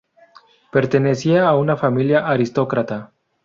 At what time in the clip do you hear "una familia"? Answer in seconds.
1.55-2.27